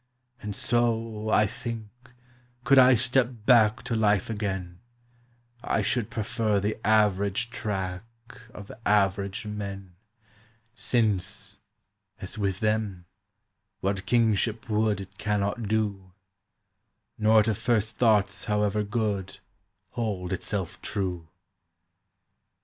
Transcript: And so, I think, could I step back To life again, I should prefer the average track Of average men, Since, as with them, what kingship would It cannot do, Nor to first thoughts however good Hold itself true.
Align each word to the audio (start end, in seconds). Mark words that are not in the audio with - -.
And 0.41 0.55
so, 0.55 1.29
I 1.29 1.45
think, 1.45 1.89
could 2.63 2.79
I 2.79 2.95
step 2.95 3.29
back 3.45 3.83
To 3.83 3.95
life 3.95 4.31
again, 4.31 4.79
I 5.63 5.83
should 5.83 6.09
prefer 6.09 6.59
the 6.59 6.75
average 6.83 7.51
track 7.51 8.01
Of 8.51 8.71
average 8.83 9.45
men, 9.45 9.93
Since, 10.73 11.59
as 12.19 12.35
with 12.35 12.61
them, 12.61 13.05
what 13.81 14.07
kingship 14.07 14.67
would 14.67 15.01
It 15.01 15.19
cannot 15.19 15.67
do, 15.67 16.13
Nor 17.19 17.43
to 17.43 17.53
first 17.53 17.97
thoughts 17.97 18.45
however 18.45 18.81
good 18.81 19.37
Hold 19.91 20.33
itself 20.33 20.81
true. 20.81 21.29